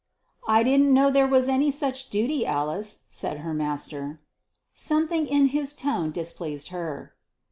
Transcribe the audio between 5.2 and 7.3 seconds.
in his tone displeased her.